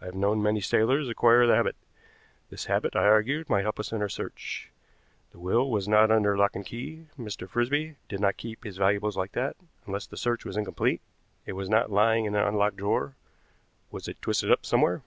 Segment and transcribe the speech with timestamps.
[0.00, 1.74] I have known many sailors acquire the habit.
[2.50, 4.70] This habit, I argued, might help us in our search.
[5.32, 7.48] The will was not under lock and key, Mr.
[7.50, 11.00] Frisby did not keep his valuables like that; unless the search was incomplete
[11.46, 13.16] it was not lying in an unlocked drawer.
[13.90, 15.02] Was it twisted up somewhere?"